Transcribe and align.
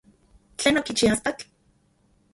¿Tlen 0.57 0.79
okichi 0.81 1.07
astatl? 1.13 1.45